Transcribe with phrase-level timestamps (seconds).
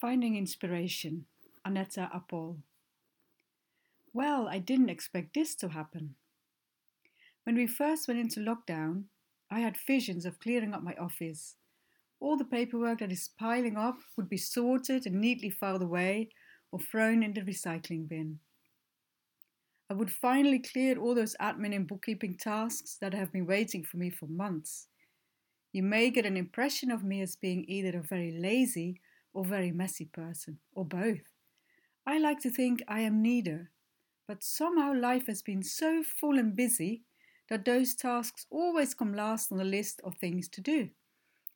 [0.00, 1.24] Finding Inspiration,
[1.66, 2.58] Anetta Apol.
[4.12, 6.16] Well, I didn't expect this to happen.
[7.44, 9.04] When we first went into lockdown,
[9.50, 11.56] I had visions of clearing up my office.
[12.20, 16.28] All the paperwork that is piling up would be sorted and neatly filed away
[16.72, 18.40] or thrown in the recycling bin.
[19.88, 23.96] I would finally clear all those admin and bookkeeping tasks that have been waiting for
[23.96, 24.88] me for months.
[25.72, 29.00] You may get an impression of me as being either a very lazy
[29.36, 31.34] or very messy person, or both.
[32.06, 33.70] I like to think I am neither,
[34.26, 37.02] but somehow life has been so full and busy
[37.50, 40.88] that those tasks always come last on the list of things to do,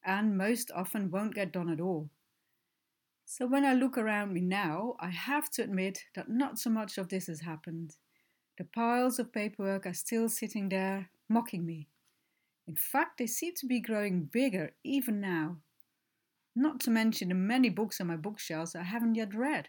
[0.05, 2.11] and most often won't get done at all.
[3.25, 6.99] So when I look around me now, I have to admit that not so much
[6.99, 7.97] of this has happened.
[8.59, 11.89] The piles of paperwork are still sitting there, mocking me.
[12.69, 15.57] In fact, they seem to be growing bigger even now
[16.55, 19.69] not to mention the many books on my bookshelves I haven't yet read.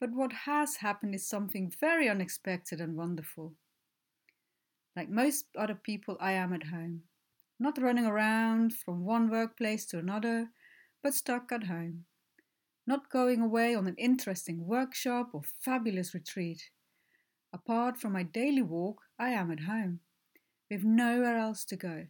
[0.00, 3.54] But what has happened is something very unexpected and wonderful.
[4.96, 7.02] Like most other people, I am at home,
[7.58, 10.50] not running around from one workplace to another,
[11.02, 12.04] but stuck at home.
[12.86, 16.70] Not going away on an interesting workshop or fabulous retreat.
[17.52, 20.00] Apart from my daily walk, I am at home,
[20.70, 22.06] with nowhere else to go.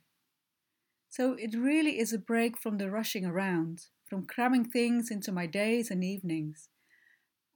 [1.16, 5.46] So it really is a break from the rushing around, from cramming things into my
[5.46, 6.70] days and evenings.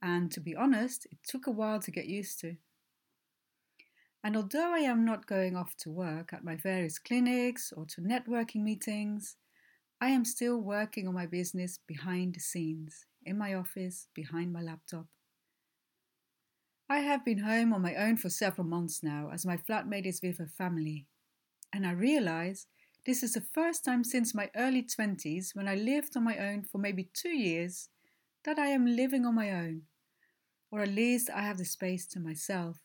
[0.00, 2.55] And to be honest, it took a while to get used to.
[4.23, 8.00] And although I am not going off to work at my various clinics or to
[8.00, 9.34] networking meetings,
[10.00, 14.62] I am still working on my business behind the scenes, in my office, behind my
[14.62, 15.06] laptop.
[16.89, 20.20] I have been home on my own for several months now as my flatmate is
[20.22, 21.06] with her family.
[21.72, 22.69] And I realize
[23.06, 26.62] this is the first time since my early 20s, when I lived on my own
[26.62, 27.88] for maybe two years,
[28.44, 29.82] that I am living on my own,
[30.70, 32.78] or at least I have the space to myself.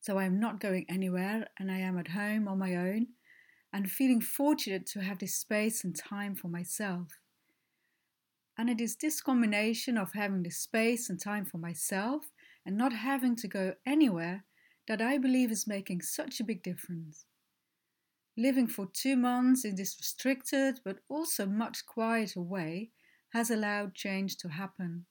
[0.00, 3.08] So I am not going anywhere and I am at home on my own
[3.72, 7.08] and feeling fortunate to have this space and time for myself.
[8.56, 12.30] And it is this combination of having the space and time for myself
[12.64, 14.44] and not having to go anywhere
[14.88, 17.26] that I believe is making such a big difference.
[18.38, 22.90] Living for two months in this restricted but also much quieter way
[23.32, 25.06] has allowed change to happen.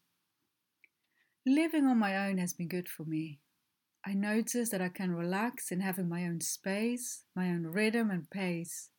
[1.45, 3.39] Living on my own has been good for me.
[4.05, 8.29] I notice that I can relax in having my own space, my own rhythm and
[8.29, 8.89] pace.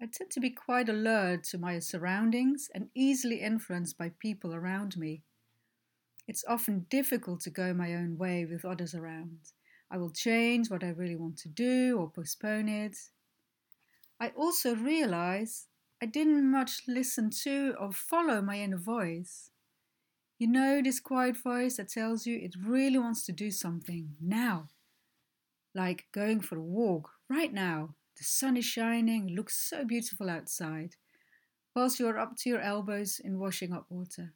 [0.00, 4.96] I tend to be quite alert to my surroundings and easily influenced by people around
[4.96, 5.22] me.
[6.28, 9.38] It's often difficult to go my own way with others around.
[9.90, 12.96] I will change what I really want to do or postpone it.
[14.20, 15.66] I also realize
[16.02, 19.50] I didn't much listen to or follow my inner voice.
[20.38, 24.68] You know, this quiet voice that tells you it really wants to do something now.
[25.74, 27.94] Like going for a walk right now.
[28.16, 30.96] The sun is shining, looks so beautiful outside,
[31.74, 34.34] whilst you are up to your elbows in washing up water.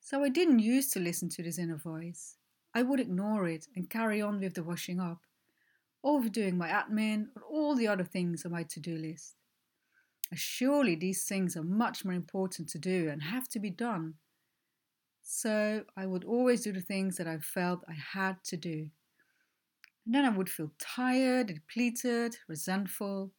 [0.00, 2.36] So I didn't used to listen to this inner voice.
[2.74, 5.26] I would ignore it and carry on with the washing up,
[6.02, 9.34] overdoing my admin or all the other things on my to do list.
[10.34, 14.14] Surely these things are much more important to do and have to be done.
[15.22, 18.90] So I would always do the things that I felt I had to do.
[20.04, 23.30] And then I would feel tired, depleted, resentful,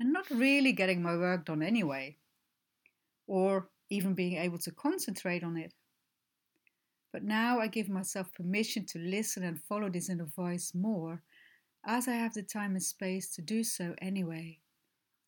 [0.00, 2.16] and not really getting my work done anyway,
[3.26, 5.74] or even being able to concentrate on it.
[7.12, 11.22] But now I give myself permission to listen and follow this inner voice more,
[11.86, 14.58] as I have the time and space to do so anyway.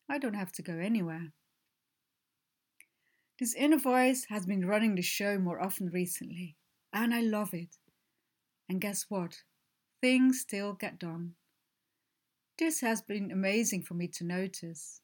[0.09, 1.31] I don't have to go anywhere.
[3.39, 6.57] This inner voice has been running the show more often recently,
[6.93, 7.77] and I love it.
[8.69, 9.37] And guess what?
[10.01, 11.33] Things still get done.
[12.59, 15.01] This has been amazing for me to notice.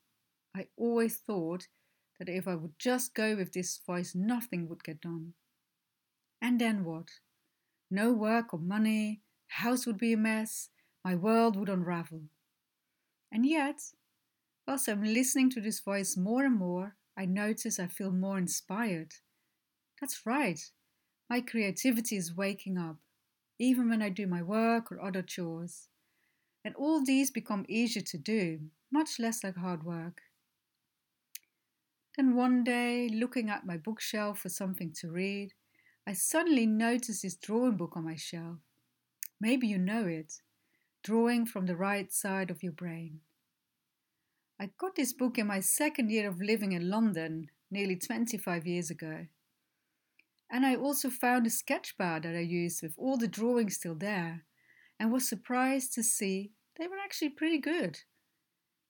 [0.56, 1.68] I always thought
[2.20, 5.34] that if I would just go with this voice, nothing would get done.
[6.41, 7.09] And then what?
[7.89, 10.69] No work or money, house would be a mess,
[11.03, 12.23] my world would unravel.
[13.31, 13.81] And yet,
[14.67, 19.13] whilst I'm listening to this voice more and more, I notice I feel more inspired.
[19.99, 20.59] That's right,
[21.29, 22.97] my creativity is waking up,
[23.59, 25.87] even when I do my work or other chores.
[26.63, 28.59] And all these become easier to do,
[28.91, 30.22] much less like hard work.
[32.17, 35.53] Then one day, looking at my bookshelf for something to read,
[36.08, 38.59] I suddenly noticed this drawing book on my shelf.
[39.42, 40.36] Maybe you know it
[41.04, 43.20] Drawing from the Right Side of Your Brain.
[44.58, 48.90] I got this book in my second year of living in London, nearly 25 years
[48.90, 49.28] ago.
[50.50, 53.96] And I also found a sketch sketchpad that I used with all the drawings still
[53.96, 54.46] there
[55.02, 58.00] and was surprised to see they were actually pretty good.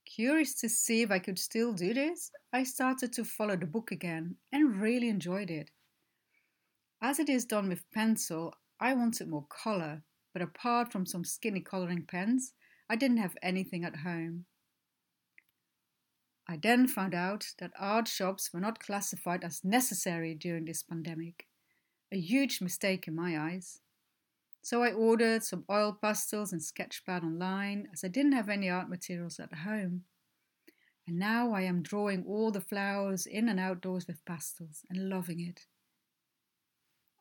[0.05, 3.91] Curious to see if I could still do this, I started to follow the book
[3.91, 5.71] again and really enjoyed it.
[7.01, 10.03] As it is done with pencil, I wanted more colour,
[10.33, 12.53] but apart from some skinny colouring pens,
[12.89, 14.45] I didn't have anything at home.
[16.47, 21.45] I then found out that art shops were not classified as necessary during this pandemic,
[22.11, 23.81] a huge mistake in my eyes.
[24.61, 28.89] So I ordered some oil pastels and sketchpad online as I didn't have any art
[28.89, 30.05] materials at home.
[31.05, 35.39] And now I am drawing all the flowers in and outdoors with pastels and loving
[35.39, 35.67] it.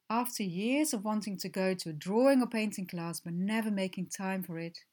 [0.08, 4.06] After years of wanting to go to a drawing or painting class but never making
[4.06, 4.84] time for it,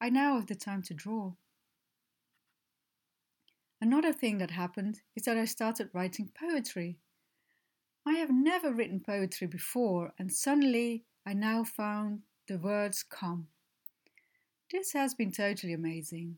[0.00, 1.34] I now have the time to draw.
[3.80, 6.98] Another thing that happened is that I started writing poetry.
[8.04, 13.48] I have never written poetry before, and suddenly I now found the words come.
[14.70, 16.36] This has been totally amazing.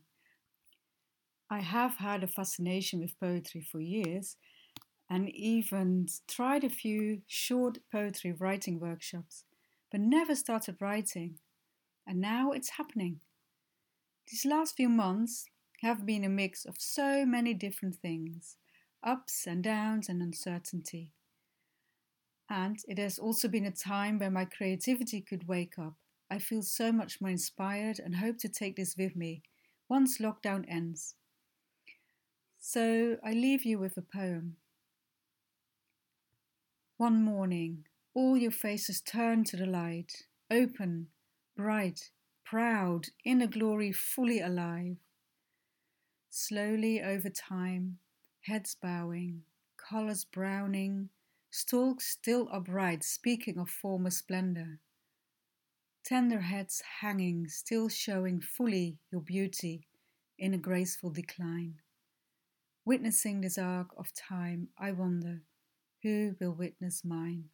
[1.49, 4.37] I have had a fascination with poetry for years
[5.09, 9.43] and even tried a few short poetry writing workshops,
[9.91, 11.39] but never started writing.
[12.07, 13.19] And now it's happening.
[14.29, 15.45] These last few months
[15.81, 18.57] have been a mix of so many different things
[19.05, 21.11] ups and downs and uncertainty.
[22.49, 25.95] And it has also been a time where my creativity could wake up.
[26.31, 29.43] I feel so much more inspired and hope to take this with me
[29.89, 31.15] once lockdown ends.
[32.59, 34.55] So I leave you with a poem.
[37.03, 37.83] One morning,
[38.13, 41.07] all your faces turn to the light, open,
[41.53, 42.11] bright,
[42.45, 44.95] proud, in a glory fully alive.
[46.29, 47.97] Slowly over time,
[48.43, 49.41] heads bowing,
[49.75, 51.09] collars browning,
[51.51, 54.79] stalks still upright, speaking of former splendor.
[56.05, 59.87] Tender heads hanging, still showing fully your beauty
[60.39, 61.81] in a graceful decline.
[62.85, 65.41] Witnessing this arc of time, I wonder
[66.03, 67.45] who will witness mine.